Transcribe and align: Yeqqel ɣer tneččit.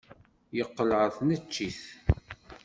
Yeqqel 0.57 0.89
ɣer 0.99 1.09
tneččit. 1.17 1.81